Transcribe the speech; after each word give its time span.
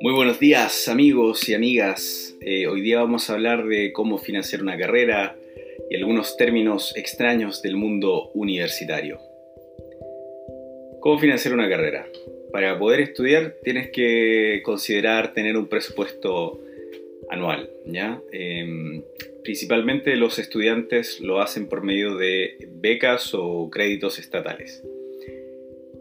Muy 0.00 0.12
buenos 0.12 0.40
días 0.40 0.88
amigos 0.88 1.48
y 1.48 1.54
amigas. 1.54 2.34
Eh, 2.40 2.66
hoy 2.66 2.80
día 2.80 2.98
vamos 2.98 3.30
a 3.30 3.34
hablar 3.34 3.66
de 3.66 3.92
cómo 3.92 4.18
financiar 4.18 4.62
una 4.62 4.76
carrera 4.76 5.36
y 5.88 5.96
algunos 5.96 6.36
términos 6.36 6.96
extraños 6.96 7.62
del 7.62 7.76
mundo 7.76 8.30
universitario. 8.34 9.20
¿Cómo 11.00 11.18
financiar 11.20 11.54
una 11.54 11.68
carrera? 11.68 12.08
Para 12.50 12.76
poder 12.78 13.00
estudiar 13.00 13.54
tienes 13.62 13.90
que 13.90 14.62
considerar 14.64 15.32
tener 15.32 15.56
un 15.56 15.68
presupuesto 15.68 16.60
anual, 17.30 17.70
¿ya? 17.84 18.20
Em, 18.32 19.02
principalmente 19.48 20.14
los 20.16 20.38
estudiantes 20.38 21.20
lo 21.20 21.40
hacen 21.40 21.70
por 21.70 21.82
medio 21.82 22.18
de 22.18 22.68
becas 22.68 23.32
o 23.32 23.70
créditos 23.70 24.18
estatales. 24.18 24.84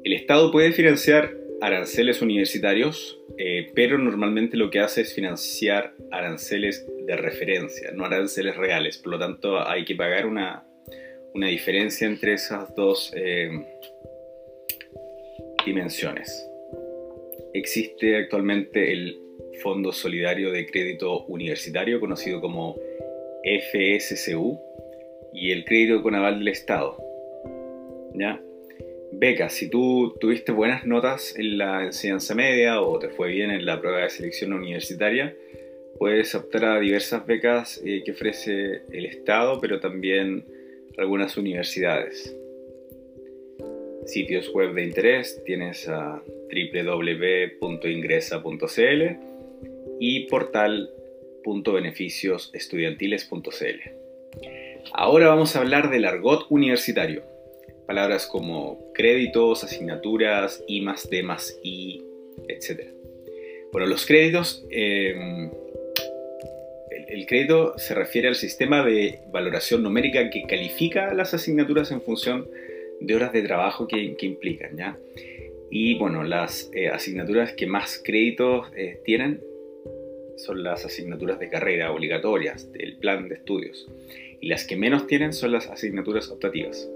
El 0.03 0.11
Estado 0.11 0.51
puede 0.51 0.73
financiar 0.73 1.33
aranceles 1.61 2.21
universitarios, 2.21 3.17
eh, 3.37 3.71
pero 3.73 3.97
normalmente 3.97 4.57
lo 4.57 4.69
que 4.69 4.81
hace 4.81 4.99
es 4.99 5.13
financiar 5.13 5.93
aranceles 6.11 6.85
de 7.05 7.15
referencia, 7.15 7.91
no 7.93 8.03
aranceles 8.03 8.57
reales. 8.57 8.97
Por 8.97 9.13
lo 9.13 9.19
tanto, 9.19 9.65
hay 9.65 9.85
que 9.85 9.95
pagar 9.95 10.25
una, 10.25 10.65
diferencia 11.33 12.05
entre 12.05 12.33
esas 12.33 12.75
dos 12.75 13.13
eh, 13.15 13.49
dimensiones. 15.65 16.49
Existe 17.53 18.17
actualmente 18.17 18.91
el 18.91 19.21
Fondo 19.63 19.93
Solidario 19.93 20.51
de 20.51 20.65
Crédito 20.65 21.23
Universitario, 21.27 22.01
conocido 22.01 22.41
como 22.41 22.75
FSCU, 23.43 24.59
y 25.33 25.51
el 25.51 25.65
crédito 25.65 26.01
con 26.01 26.15
aval 26.15 26.39
del 26.39 26.47
Estado. 26.47 26.97
¿Ya? 28.13 28.41
Becas, 29.11 29.53
si 29.53 29.69
tú 29.69 30.15
tuviste 30.19 30.51
buenas 30.51 30.85
notas 30.85 31.37
en 31.37 31.57
la 31.57 31.85
enseñanza 31.85 32.35
media 32.35 32.81
o 32.81 32.99
te 32.99 33.07
fue 33.09 33.29
bien 33.29 33.51
en 33.51 33.65
la 33.65 33.79
prueba 33.79 33.99
de 33.99 34.09
selección 34.09 34.51
universitaria, 34.53 35.33
puedes 35.97 36.35
optar 36.35 36.65
a 36.65 36.79
diversas 36.79 37.25
becas 37.25 37.81
eh, 37.85 38.03
que 38.03 38.11
ofrece 38.11 38.81
el 38.91 39.05
Estado, 39.05 39.59
pero 39.61 39.79
también 39.79 40.43
algunas 40.97 41.37
universidades. 41.37 42.35
Sitios 44.05 44.51
web 44.53 44.73
de 44.73 44.83
interés 44.83 45.41
tienes 45.45 45.87
a 45.87 46.21
www.ingresa.cl 46.49 49.03
y 49.99 50.27
portal.beneficiosestudiantiles.cl. 51.47 53.79
Ahora 54.93 55.27
vamos 55.29 55.55
a 55.55 55.59
hablar 55.59 55.89
del 55.89 56.05
argot 56.05 56.45
universitario 56.49 57.23
palabras 57.87 58.27
como 58.27 58.91
créditos, 58.93 59.63
asignaturas, 59.63 60.63
I 60.67 60.81
más 60.81 61.09
D 61.09 61.23
más 61.23 61.57
I, 61.63 62.03
etc. 62.49 62.81
Bueno, 63.71 63.87
los 63.87 64.05
créditos, 64.05 64.65
em, 64.69 65.49
el, 67.07 67.25
crédito 67.25 67.75
se 67.77 67.95
refiere 67.95 68.27
al 68.27 68.35
sistema 68.35 68.85
de 68.85 69.21
valoración 69.31 69.83
numérica 69.83 70.29
que 70.29 70.43
califica 70.43 71.13
las 71.13 71.33
asignaturas 71.33 71.91
en 71.91 72.01
función 72.01 72.49
de 72.99 73.15
horas 73.15 73.31
de 73.31 73.43
trabajo 73.43 73.87
que, 73.87 74.17
implican, 74.19 74.75
¿ya? 74.75 74.97
Y 75.71 75.97
bueno, 75.97 76.23
las 76.23 76.69
eh, 76.73 76.89
asignaturas 76.89 77.53
que 77.53 77.67
más 77.67 78.01
créditos 78.03 78.67
eh, 78.75 78.99
tienen 79.05 79.39
son 80.37 80.63
las 80.63 80.85
asignaturas 80.85 81.39
de 81.39 81.49
carrera 81.49 81.91
obligatorias 81.91 82.71
del 82.71 82.97
plan 82.97 83.27
de 83.27 83.35
estudios. 83.35 83.87
Y 84.39 84.47
las 84.47 84.65
que 84.65 84.75
menos 84.75 85.07
tienen 85.07 85.33
son 85.33 85.51
las 85.51 85.67
asignaturas 85.67 86.29
optativas. 86.29 86.89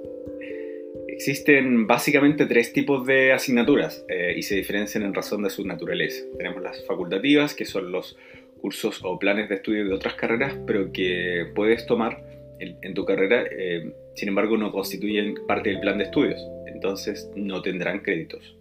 Existen 1.08 1.88
básicamente 1.88 2.46
tres 2.46 2.74
tipos 2.74 3.06
de 3.06 3.32
asignaturas 3.32 4.06
eh, 4.08 4.34
y 4.36 4.42
se 4.44 4.56
diferencian 4.56 5.04
en 5.04 5.14
razón 5.14 5.44
de 5.44 5.50
su 5.50 5.66
naturaleza. 5.66 6.24
Tenemos 6.38 6.62
las 6.62 6.86
facultativas, 6.86 7.54
que 7.54 7.66
son 7.66 7.92
los 7.92 8.18
cursos 8.62 9.02
o 9.04 9.20
planes 9.20 9.50
de 9.50 9.56
estudio 9.56 9.86
de 9.86 9.94
otras 9.94 10.16
carreras, 10.16 10.58
pero 10.66 10.92
que 10.92 11.52
puedes 11.56 11.86
tomar 11.86 12.24
en, 12.60 12.94
tu 12.94 13.06
carrera, 13.06 13.44
eh, 13.52 13.92
sin 14.16 14.30
embargo 14.30 14.56
no 14.56 14.72
constituyen 14.72 15.36
parte 15.48 15.72
del 15.72 15.80
plan 15.80 15.98
de 15.98 16.04
estudios, 16.06 16.40
entonces 16.68 17.30
no 17.36 17.62
tendrán 17.62 18.00
créditos. 18.00 18.56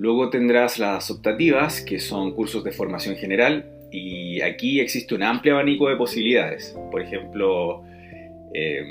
Luego 0.00 0.30
tendrás 0.30 0.78
las 0.78 1.10
optativas, 1.10 1.82
que 1.82 1.98
son 1.98 2.32
cursos 2.32 2.64
de 2.64 2.72
formación 2.72 3.16
general, 3.16 3.66
y 3.92 4.40
aquí 4.40 4.80
existe 4.80 5.14
un 5.14 5.22
amplio 5.22 5.56
abanico 5.56 5.90
de 5.90 5.96
posibilidades. 5.96 6.74
Por 6.90 7.02
ejemplo, 7.02 7.84
eh, 8.54 8.82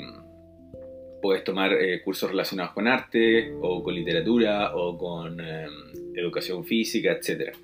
puedes 1.20 1.42
tomar 1.42 1.72
eh, 1.72 2.00
cursos 2.04 2.30
relacionados 2.30 2.74
con 2.74 2.86
arte 2.86 3.52
o 3.60 3.82
con 3.82 3.92
literatura 3.92 4.76
o 4.76 4.96
con 4.96 5.40
em, 5.40 5.68
educación 6.14 6.64
física, 6.64 7.10
etc. 7.10 7.56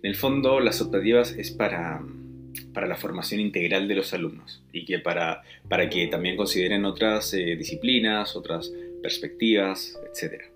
En 0.00 0.08
el 0.08 0.14
fondo, 0.14 0.60
las 0.60 0.80
optativas 0.80 1.32
es 1.32 1.50
para, 1.50 2.00
para, 2.72 2.86
la 2.86 2.94
formación 2.94 3.40
integral 3.40 3.88
de 3.88 3.96
los 3.96 4.14
alumnos 4.14 4.62
y 4.72 4.84
que 4.84 5.00
para, 5.00 5.42
para 5.68 5.90
que 5.90 6.06
también 6.06 6.36
consideren 6.36 6.84
otras 6.84 7.34
eh, 7.34 7.56
disciplinas, 7.56 8.36
otras 8.36 8.72
perspectivas, 9.02 9.98
etc. 10.14 10.51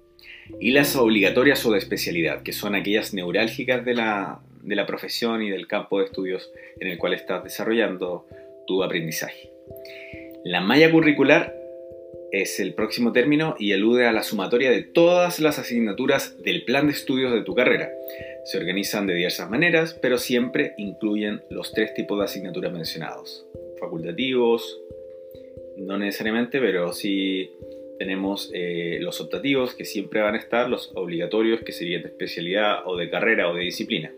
Y 0.60 0.70
las 0.70 0.96
obligatorias 0.96 1.64
o 1.66 1.72
de 1.72 1.78
especialidad, 1.78 2.42
que 2.42 2.52
son 2.52 2.74
aquellas 2.74 3.14
neurálgicas 3.14 3.84
de 3.84 3.94
la, 3.94 4.40
de 4.62 4.76
la 4.76 4.86
profesión 4.86 5.42
y 5.42 5.50
del 5.50 5.66
campo 5.66 5.98
de 5.98 6.06
estudios 6.06 6.50
en 6.80 6.88
el 6.88 6.98
cual 6.98 7.14
estás 7.14 7.44
desarrollando 7.44 8.26
tu 8.66 8.82
aprendizaje. 8.82 9.50
La 10.44 10.60
malla 10.60 10.90
curricular 10.90 11.54
es 12.32 12.60
el 12.60 12.74
próximo 12.74 13.12
término 13.12 13.56
y 13.58 13.72
alude 13.72 14.06
a 14.06 14.12
la 14.12 14.22
sumatoria 14.22 14.70
de 14.70 14.82
todas 14.82 15.40
las 15.40 15.58
asignaturas 15.58 16.40
del 16.42 16.64
plan 16.64 16.86
de 16.86 16.92
estudios 16.92 17.32
de 17.32 17.42
tu 17.42 17.54
carrera. 17.54 17.90
Se 18.44 18.58
organizan 18.58 19.06
de 19.06 19.14
diversas 19.14 19.50
maneras, 19.50 19.98
pero 20.00 20.18
siempre 20.18 20.74
incluyen 20.76 21.42
los 21.50 21.72
tres 21.72 21.94
tipos 21.94 22.18
de 22.18 22.24
asignaturas 22.24 22.72
mencionados. 22.72 23.46
Facultativos, 23.80 24.80
no 25.76 25.98
necesariamente, 25.98 26.60
pero 26.60 26.92
sí 26.92 27.50
tenemos 27.98 28.50
eh, 28.54 28.98
los 29.00 29.20
optativos 29.20 29.74
que 29.74 29.84
siempre 29.84 30.20
van 30.20 30.34
a 30.34 30.38
estar, 30.38 30.68
los 30.68 30.92
obligatorios 30.94 31.62
que 31.62 31.72
serían 31.72 32.02
de 32.02 32.08
especialidad 32.08 32.86
o 32.86 32.96
de 32.96 33.10
carrera 33.10 33.50
o 33.50 33.54
de 33.54 33.62
disciplina. 33.62 34.12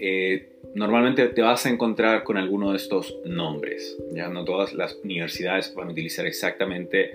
Eh, 0.00 0.50
normalmente 0.74 1.28
te 1.28 1.42
vas 1.42 1.66
a 1.66 1.70
encontrar 1.70 2.22
con 2.22 2.36
alguno 2.36 2.70
de 2.70 2.76
estos 2.76 3.18
nombres. 3.24 3.98
Ya 4.12 4.28
no 4.28 4.44
todas 4.44 4.72
las 4.74 4.96
universidades 5.02 5.74
van 5.74 5.88
a 5.88 5.92
utilizar 5.92 6.26
exactamente 6.26 7.10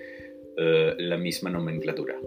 eh, 0.58 0.96
la 0.98 1.18
misma 1.18 1.50
nomenclatura. 1.50 2.18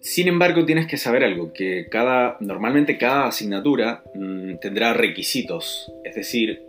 Sin 0.00 0.26
embargo, 0.26 0.64
tienes 0.64 0.88
que 0.88 0.96
saber 0.96 1.22
algo, 1.22 1.52
que 1.52 1.86
cada, 1.88 2.36
normalmente 2.40 2.98
cada 2.98 3.28
asignatura 3.28 4.02
mm, 4.14 4.56
tendrá 4.60 4.94
requisitos, 4.94 5.92
es 6.02 6.16
decir, 6.16 6.60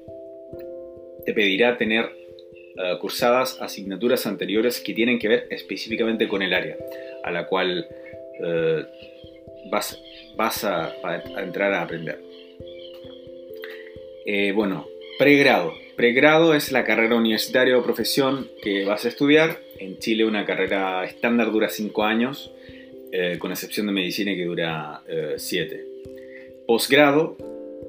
te 1.25 1.33
pedirá 1.33 1.77
tener 1.77 2.22
eh, 2.77 2.97
cursadas 2.99 3.61
asignaturas 3.61 4.25
anteriores 4.25 4.79
que 4.79 4.93
tienen 4.93 5.19
que 5.19 5.27
ver 5.27 5.47
específicamente 5.49 6.27
con 6.27 6.41
el 6.41 6.53
área 6.53 6.77
a 7.23 7.31
la 7.31 7.47
cual 7.47 7.87
uh, 8.39 9.69
vas, 9.69 9.99
vas 10.35 10.63
a, 10.63 10.93
entrar 11.37 11.73
a 11.73 11.81
aprender. 11.81 12.19
Eh, 14.25 14.51
bueno, 14.53 14.87
pregrado. 15.17 15.73
Pregrado 15.95 16.53
es 16.53 16.71
la 16.71 16.83
carrera 16.83 17.15
universitaria 17.15 17.77
o 17.77 17.83
profesión 17.83 18.49
que 18.61 18.85
vas 18.85 19.05
a 19.05 19.09
estudiar. 19.09 19.59
En 19.79 19.99
Chile 19.99 20.25
una 20.25 20.45
carrera 20.45 21.03
estándar 21.03 21.51
dura 21.51 21.69
5 21.69 22.03
años, 22.03 22.51
eh, 23.11 23.37
con 23.37 23.51
excepción 23.51 23.87
de 23.87 23.93
medicina 23.93 24.33
que 24.33 24.45
dura 24.45 25.01
7. 25.37 25.75
Eh, 25.75 25.85
Posgrado 26.65 27.37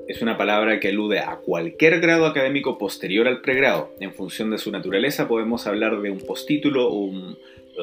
es 0.08 0.22
una 0.22 0.36
palabra 0.36 0.80
que 0.80 0.88
alude 0.88 1.18
a 1.20 1.36
cualquier 1.36 2.00
grado 2.00 2.26
académico 2.26 2.78
posterior 2.78 3.26
al 3.28 3.40
pregrado. 3.40 3.90
En 4.00 4.12
función 4.12 4.50
de 4.50 4.58
su 4.58 4.70
naturaleza 4.70 5.28
podemos 5.28 5.66
hablar 5.66 6.00
de 6.00 6.10
un 6.10 6.20
postítulo, 6.20 6.90
un 6.90 7.36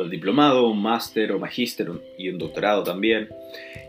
diplomado, 0.09 0.67
un 0.69 0.81
máster 0.81 1.31
o 1.31 1.39
magíster 1.39 1.89
y 2.17 2.29
un 2.29 2.37
doctorado 2.37 2.83
también 2.83 3.29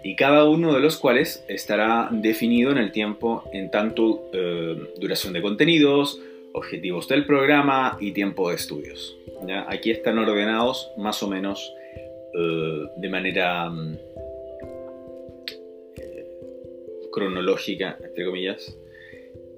y 0.03 0.17
cada 0.17 0.45
uno 0.45 0.75
de 0.75 0.81
los 0.81 0.97
cuales 0.97 1.45
estará 1.49 2.09
definido 2.11 2.73
en 2.73 2.79
el 2.79 2.93
tiempo 2.93 3.45
en 3.53 3.71
tanto 3.71 4.29
eh, 4.33 4.77
duración 4.99 5.33
de 5.33 5.43
contenidos, 5.43 6.21
objetivos 6.53 7.09
del 7.09 7.25
programa 7.25 7.97
y 8.01 8.13
tiempo 8.13 8.51
de 8.51 8.57
estudios. 8.57 9.17
Aquí 9.69 9.91
están 9.91 10.19
ordenados 10.19 10.91
más 10.97 11.23
o 11.23 11.29
menos 11.29 11.73
eh, 12.35 12.85
de 12.97 13.09
manera 13.09 13.71
cronológica, 17.13 17.99
entre 18.03 18.25
comillas, 18.25 18.77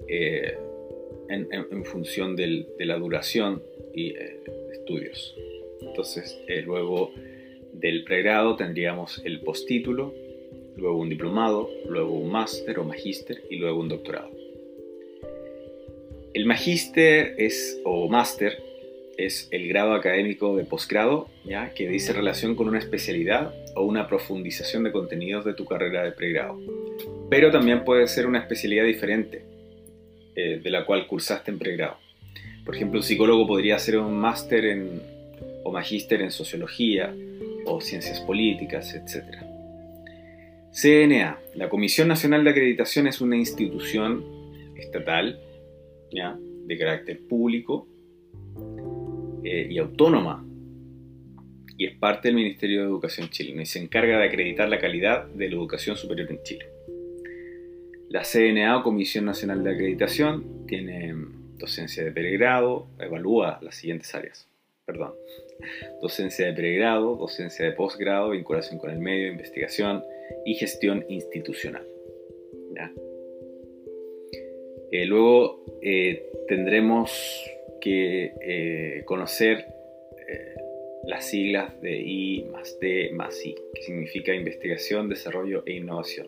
en, 0.07 1.85
función 1.85 2.35
de 2.35 2.65
la 2.79 2.97
duración 2.97 3.63
y 3.93 4.13
estudios. 4.71 5.35
Entonces, 5.81 6.39
luego 6.65 7.11
del 7.73 8.03
pregrado 8.03 8.55
tendríamos 8.55 9.21
el 9.25 9.41
postítulo, 9.41 10.13
luego 10.75 10.97
un 10.97 11.09
diplomado, 11.09 11.69
luego 11.87 12.13
un 12.13 12.31
máster 12.31 12.79
o 12.79 12.83
magíster 12.83 13.43
y 13.49 13.57
luego 13.57 13.79
un 13.79 13.89
doctorado. 13.89 14.31
El 16.33 16.45
magíster 16.45 17.35
es, 17.37 17.79
o 17.85 18.09
máster 18.09 18.61
es 19.17 19.47
el 19.51 19.67
grado 19.67 19.93
académico 19.93 20.55
de 20.55 20.65
posgrado, 20.65 21.29
¿ya? 21.43 21.73
que 21.73 21.87
dice 21.87 22.13
relación 22.13 22.55
con 22.55 22.67
una 22.67 22.79
especialidad 22.79 23.53
o 23.75 23.83
una 23.83 24.07
profundización 24.07 24.83
de 24.83 24.91
contenidos 24.91 25.45
de 25.45 25.53
tu 25.53 25.65
carrera 25.65 26.03
de 26.03 26.11
pregrado. 26.11 26.59
Pero 27.29 27.51
también 27.51 27.83
puede 27.83 28.07
ser 28.07 28.27
una 28.27 28.39
especialidad 28.39 28.85
diferente 28.85 29.45
eh, 30.35 30.59
de 30.61 30.69
la 30.69 30.85
cual 30.85 31.07
cursaste 31.07 31.51
en 31.51 31.59
pregrado. 31.59 31.97
Por 32.65 32.75
ejemplo, 32.75 32.99
un 32.99 33.03
psicólogo 33.03 33.47
podría 33.47 33.75
hacer 33.75 33.97
un 33.97 34.17
máster 34.17 34.65
en, 34.65 35.01
o 35.63 35.71
magíster 35.71 36.21
en 36.21 36.31
sociología 36.31 37.13
o 37.65 37.81
ciencias 37.81 38.19
políticas, 38.21 38.93
etc. 38.93 39.23
CNA, 40.71 41.39
la 41.53 41.69
Comisión 41.69 42.07
Nacional 42.07 42.43
de 42.43 42.49
Acreditación 42.49 43.07
es 43.07 43.21
una 43.21 43.37
institución 43.37 44.25
estatal 44.75 45.39
¿ya? 46.11 46.37
de 46.39 46.77
carácter 46.77 47.21
público 47.27 47.87
eh, 49.45 49.67
y 49.69 49.77
autónoma 49.77 50.43
y 51.77 51.87
es 51.87 51.97
parte 51.97 52.29
del 52.29 52.35
Ministerio 52.35 52.81
de 52.81 52.87
Educación 52.87 53.29
chileno 53.29 53.61
y 53.61 53.65
se 53.65 53.79
encarga 53.79 54.17
de 54.17 54.25
acreditar 54.25 54.69
la 54.69 54.79
calidad 54.79 55.25
de 55.25 55.49
la 55.49 55.55
educación 55.55 55.97
superior 55.97 56.31
en 56.31 56.41
Chile. 56.43 56.65
La 58.09 58.23
CNA 58.23 58.77
o 58.77 58.83
Comisión 58.83 59.25
Nacional 59.25 59.63
de 59.63 59.71
Acreditación 59.71 60.65
tiene 60.67 61.13
docencia 61.57 62.03
de 62.03 62.11
pregrado, 62.11 62.87
evalúa 62.99 63.59
las 63.61 63.75
siguientes 63.75 64.13
áreas. 64.15 64.47
Perdón. 64.85 65.13
Docencia 66.01 66.45
de 66.45 66.53
pregrado, 66.53 67.15
docencia 67.15 67.65
de 67.65 67.71
posgrado, 67.71 68.29
vinculación 68.31 68.77
con 68.77 68.91
el 68.91 68.99
medio, 68.99 69.31
investigación 69.31 70.03
y 70.45 70.53
gestión 70.55 71.05
institucional. 71.09 71.85
Eh, 74.91 75.05
luego 75.05 75.65
eh, 75.81 76.29
tendremos 76.47 77.49
que 77.85 78.33
eh, 78.41 79.03
conocer 79.05 79.67
eh, 80.27 80.55
las 81.05 81.29
siglas 81.29 81.79
de 81.81 82.01
I 82.01 82.45
más 82.45 82.79
D 82.79 83.11
más 83.13 83.45
I, 83.45 83.53
que 83.75 83.83
significa 83.83 84.33
investigación, 84.33 85.07
desarrollo 85.07 85.61
e 85.67 85.73
innovación. 85.73 86.27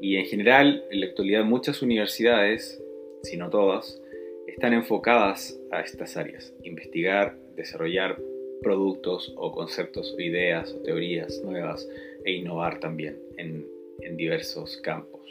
Y 0.00 0.16
en 0.16 0.24
general, 0.24 0.82
en 0.90 1.00
la 1.00 1.06
actualidad 1.06 1.44
muchas 1.44 1.82
universidades, 1.82 2.82
si 3.24 3.36
no 3.36 3.50
todas, 3.50 4.00
están 4.46 4.72
enfocadas 4.72 5.60
a 5.70 5.82
estas 5.82 6.16
áreas, 6.16 6.54
investigar, 6.62 7.36
desarrollar 7.56 8.18
productos 8.62 9.34
o 9.36 9.52
conceptos 9.52 10.14
o 10.16 10.20
ideas 10.20 10.72
o 10.72 10.82
teorías 10.82 11.42
nuevas 11.44 11.86
e 12.24 12.32
innovar 12.32 12.80
también 12.80 13.18
en, 13.36 13.66
en 14.00 14.16
diversos 14.16 14.78
campos. 14.78 15.30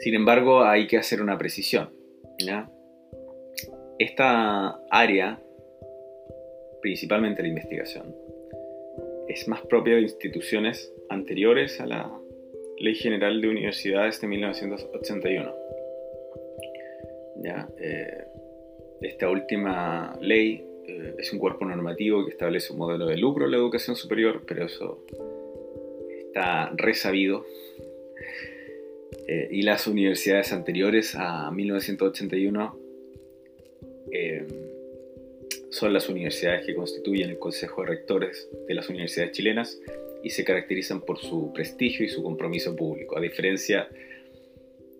Sin 0.00 0.14
embargo, 0.14 0.64
hay 0.64 0.88
que 0.88 0.96
hacer 0.96 1.22
una 1.22 1.38
precisión. 1.38 1.90
¿ya? 2.44 2.68
Esta 3.98 4.80
área, 4.90 5.40
principalmente 6.82 7.42
la 7.42 7.48
investigación, 7.48 8.14
es 9.28 9.46
más 9.46 9.62
propia 9.62 9.94
de 9.94 10.02
instituciones 10.02 10.92
anteriores 11.08 11.80
a 11.80 11.86
la 11.86 12.10
Ley 12.78 12.96
General 12.96 13.40
de 13.40 13.48
Universidades 13.48 14.20
de 14.20 14.26
1981. 14.26 15.54
¿Ya? 17.36 17.68
Eh, 17.78 18.24
esta 19.02 19.30
última 19.30 20.18
ley 20.20 20.66
eh, 20.88 21.14
es 21.18 21.32
un 21.32 21.38
cuerpo 21.38 21.64
normativo 21.64 22.24
que 22.24 22.32
establece 22.32 22.72
un 22.72 22.80
modelo 22.80 23.06
de 23.06 23.16
lucro 23.16 23.44
en 23.44 23.52
la 23.52 23.58
educación 23.58 23.94
superior, 23.94 24.42
pero 24.46 24.64
eso 24.66 25.04
está 26.26 26.72
resabido. 26.74 27.46
Eh, 29.28 29.48
y 29.52 29.62
las 29.62 29.86
universidades 29.86 30.52
anteriores 30.52 31.14
a 31.14 31.50
1981 31.50 32.83
eh, 34.12 34.46
son 35.70 35.92
las 35.92 36.08
universidades 36.08 36.66
que 36.66 36.74
constituyen 36.74 37.30
el 37.30 37.38
Consejo 37.38 37.82
de 37.82 37.88
Rectores 37.88 38.48
de 38.66 38.74
las 38.74 38.88
universidades 38.88 39.32
chilenas 39.32 39.80
y 40.22 40.30
se 40.30 40.44
caracterizan 40.44 41.00
por 41.02 41.18
su 41.18 41.52
prestigio 41.52 42.06
y 42.06 42.08
su 42.08 42.22
compromiso 42.22 42.74
público, 42.76 43.18
a 43.18 43.20
diferencia 43.20 43.88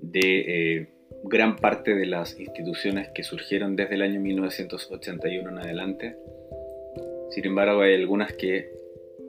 de 0.00 0.20
eh, 0.20 0.86
gran 1.22 1.56
parte 1.56 1.94
de 1.94 2.06
las 2.06 2.38
instituciones 2.38 3.08
que 3.14 3.22
surgieron 3.22 3.76
desde 3.76 3.94
el 3.94 4.02
año 4.02 4.20
1981 4.20 5.48
en 5.48 5.58
adelante. 5.58 6.16
Sin 7.30 7.46
embargo, 7.46 7.80
hay 7.80 7.94
algunas 7.94 8.32
que, 8.34 8.70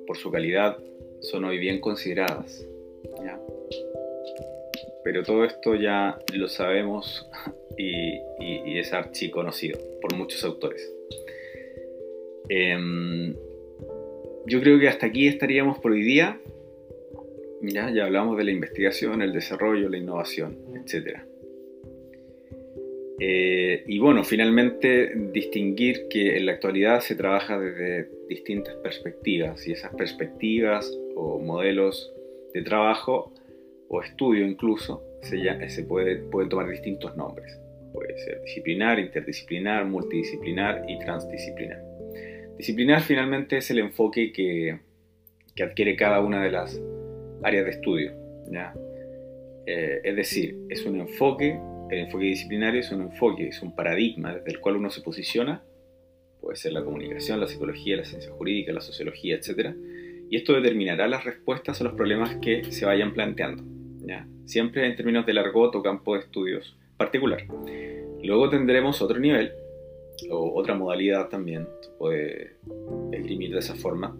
por 0.05 0.17
su 0.17 0.31
calidad, 0.31 0.77
son 1.21 1.45
hoy 1.45 1.57
bien 1.57 1.79
consideradas. 1.79 2.65
Pero 5.03 5.21
todo 5.21 5.45
esto 5.45 5.75
ya 5.75 6.17
lo 6.33 6.47
sabemos 6.47 7.29
y, 7.77 8.77
es 8.77 8.93
archiconocido 8.93 9.79
por 10.01 10.15
muchos 10.15 10.43
autores. 10.43 10.91
Em, 12.49 13.33
yo 14.45 14.59
creo 14.61 14.79
que 14.79 14.87
hasta 14.87 15.07
aquí 15.07 15.27
estaríamos 15.27 15.79
por 15.79 15.93
hoy 15.93 16.03
día. 16.03 16.39
Ya, 17.61 17.89
ya 17.91 18.05
hablamos 18.05 18.37
de 18.37 18.43
la 18.43 18.51
investigación, 18.51 19.21
el 19.21 19.33
desarrollo, 19.33 19.89
la 19.89 19.97
innovación, 19.97 20.57
etc. 20.75 21.19
Eh, 23.19 23.83
y 23.87 23.97
bueno, 23.99 24.23
finalmente 24.23 25.13
distinguir 25.31 26.07
que 26.09 26.37
en 26.37 26.45
la 26.45 26.53
actualidad 26.53 26.99
se 26.99 27.15
trabaja 27.15 27.57
desde 27.57 28.09
distintas 28.27 28.75
perspectivas 28.75 29.65
y 29.67 29.71
esas 29.71 29.95
perspectivas 29.95 30.91
o 31.15 31.39
modelos 31.39 32.13
de 32.53 32.61
trabajo 32.61 33.33
o 33.87 34.01
estudio 34.01 34.45
incluso 34.45 35.01
se, 35.21 35.69
se 35.69 35.83
puede, 35.83 36.17
pueden 36.17 36.49
tomar 36.49 36.69
distintos 36.69 37.15
nombres. 37.15 37.57
Puede 37.95 38.17
ser 38.17 38.41
disciplinar, 38.41 38.99
interdisciplinar, 38.99 39.85
multidisciplinar 39.85 40.83
y 40.87 40.99
transdisciplinar. 40.99 41.81
Disciplinar 42.57 43.01
finalmente 43.01 43.57
es 43.57 43.71
el 43.71 43.79
enfoque 43.79 44.33
que, 44.33 44.79
que 45.55 45.63
adquiere 45.63 45.95
cada 45.95 46.19
una 46.19 46.43
de 46.43 46.51
las 46.51 46.81
áreas 47.41 47.63
de 47.63 47.71
estudio. 47.71 48.13
¿ya? 48.51 48.73
Eh, 49.65 50.01
es 50.03 50.15
decir, 50.15 50.57
es 50.69 50.85
un 50.85 50.99
enfoque, 50.99 51.57
el 51.89 51.99
enfoque 51.99 52.25
disciplinario 52.25 52.81
es 52.81 52.91
un 52.91 53.01
enfoque, 53.01 53.47
es 53.47 53.61
un 53.61 53.73
paradigma 53.73 54.35
desde 54.35 54.51
el 54.51 54.59
cual 54.59 54.75
uno 54.75 54.89
se 54.89 55.01
posiciona, 55.01 55.63
puede 56.41 56.57
ser 56.57 56.73
la 56.73 56.83
comunicación, 56.83 57.39
la 57.39 57.47
psicología, 57.47 57.95
la 57.95 58.05
ciencia 58.05 58.31
jurídica, 58.31 58.73
la 58.73 58.81
sociología, 58.81 59.35
etc. 59.35 59.73
Y 60.29 60.35
esto 60.35 60.53
determinará 60.53 61.07
las 61.07 61.23
respuestas 61.23 61.79
a 61.79 61.85
los 61.85 61.93
problemas 61.93 62.35
que 62.41 62.65
se 62.65 62.85
vayan 62.85 63.13
planteando. 63.13 63.63
¿ya? 64.05 64.27
Siempre 64.45 64.85
en 64.85 64.95
términos 64.95 65.25
de 65.25 65.33
largot 65.33 65.73
o 65.75 65.81
campo 65.81 66.15
de 66.15 66.21
estudios 66.21 66.77
particular. 66.97 67.43
Luego 68.25 68.49
tendremos 68.49 69.01
otro 69.01 69.19
nivel, 69.19 69.53
o 70.31 70.59
otra 70.59 70.73
modalidad 70.75 71.29
también, 71.29 71.67
puede 71.97 72.53
esgrimir 73.11 73.53
de 73.53 73.59
esa 73.59 73.75
forma, 73.75 74.17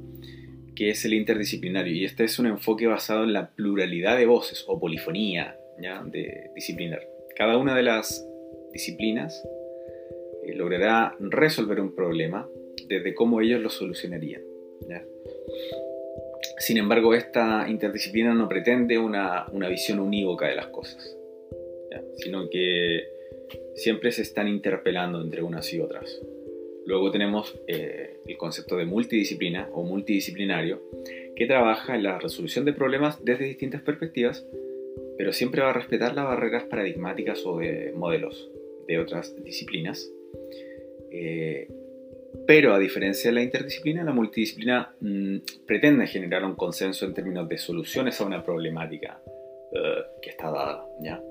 que 0.75 0.91
es 0.91 1.03
el 1.05 1.13
interdisciplinario. 1.13 1.93
Y 1.93 2.05
este 2.05 2.23
es 2.23 2.37
un 2.37 2.45
enfoque 2.45 2.87
basado 2.87 3.23
en 3.23 3.33
la 3.33 3.51
pluralidad 3.51 4.17
de 4.17 4.25
voces 4.25 4.63
o 4.67 4.79
polifonía 4.79 5.57
de 6.05 6.51
disciplinar. 6.55 7.01
Cada 7.35 7.57
una 7.57 7.75
de 7.75 7.83
las 7.83 8.25
disciplinas 8.71 9.43
eh, 10.43 10.55
logrará 10.55 11.15
resolver 11.19 11.79
un 11.81 11.95
problema 11.95 12.47
desde 12.87 13.13
cómo 13.13 13.41
ellos 13.41 13.61
lo 13.61 13.69
solucionarían. 13.69 14.41
Sin 16.59 16.77
embargo, 16.77 17.13
esta 17.13 17.67
interdisciplina 17.67 18.33
no 18.33 18.47
pretende 18.47 18.97
una, 18.97 19.47
visión 19.69 19.99
unívoca 19.99 20.47
de 20.47 20.55
las 20.55 20.67
cosas, 20.67 21.17
sino 22.17 22.49
que 22.49 23.14
siempre 23.75 24.11
se 24.11 24.21
están 24.21 24.47
interpelando 24.47 25.21
entre 25.21 25.41
unas 25.41 25.73
y 25.73 25.79
otras. 25.79 26.21
Luego 26.85 27.11
tenemos 27.11 27.59
eh, 27.67 28.17
el 28.27 28.37
concepto 28.37 28.77
de 28.77 28.85
multidisciplina 28.85 29.69
o 29.73 29.83
multidisciplinario, 29.83 30.81
que 31.35 31.47
trabaja 31.47 31.95
en 31.95 32.03
la 32.03 32.19
resolución 32.19 32.63
de 32.63 32.73
problemas 32.73 33.23
desde 33.25 33.45
distintas 33.45 33.81
perspectivas, 33.81 34.45
pero 35.17 35.33
siempre 35.33 35.61
va 35.61 35.71
a 35.71 35.73
respetar 35.73 36.15
las 36.15 36.25
barreras 36.25 36.63
paradigmáticas 36.65 37.45
o 37.45 37.57
de 37.57 37.91
modelos 37.95 38.51
de 38.87 38.99
otras 38.99 39.35
disciplinas. 39.43 40.11
Eh, 41.11 41.67
pero 42.45 42.73
a 42.73 42.79
diferencia 42.79 43.31
de 43.31 43.35
la 43.35 43.41
interdisciplina, 43.41 44.03
la 44.03 44.13
multidisciplina 44.13 44.93
mm, 44.99 45.37
pretende 45.65 46.05
generar 46.05 46.43
un 46.43 46.55
consenso 46.55 47.05
en 47.05 47.13
términos 47.13 47.49
de 47.49 47.57
soluciones 47.57 48.19
a 48.21 48.25
una 48.25 48.43
problemática 48.43 49.19
eh, 49.71 50.03
que 50.21 50.29
está 50.29 50.51
dada. 50.51 50.85
¿ya? 51.01 51.21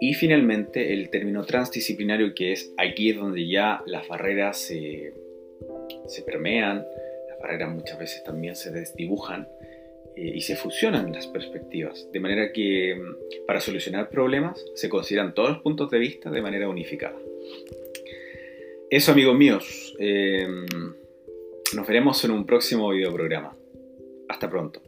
Y 0.00 0.14
finalmente 0.14 0.92
el 0.92 1.08
término 1.10 1.44
transdisciplinario, 1.44 2.34
que 2.34 2.52
es 2.52 2.72
aquí 2.76 3.10
es 3.10 3.16
donde 3.16 3.48
ya 3.48 3.82
las 3.86 4.06
barreras 4.08 4.58
se, 4.58 5.14
se 6.06 6.22
permean, 6.22 6.84
las 7.28 7.38
barreras 7.40 7.74
muchas 7.74 7.98
veces 7.98 8.22
también 8.24 8.56
se 8.56 8.70
desdibujan 8.70 9.48
eh, 10.16 10.32
y 10.34 10.40
se 10.40 10.56
fusionan 10.56 11.12
las 11.12 11.26
perspectivas, 11.26 12.08
de 12.12 12.20
manera 12.20 12.52
que 12.52 12.94
mm, 12.94 13.46
para 13.46 13.60
solucionar 13.60 14.08
problemas 14.08 14.64
se 14.74 14.88
consideran 14.88 15.34
todos 15.34 15.50
los 15.50 15.58
puntos 15.60 15.90
de 15.90 15.98
vista 15.98 16.30
de 16.30 16.42
manera 16.42 16.68
unificada. 16.68 17.18
Eso 18.88 19.12
amigos 19.12 19.36
míos, 19.36 19.96
em, 19.98 20.66
nos 21.74 21.86
veremos 21.86 22.24
en 22.24 22.30
un 22.30 22.46
próximo 22.46 22.90
video 22.90 23.12
programa. 23.12 23.56
Hasta 24.28 24.48
pronto. 24.48 24.80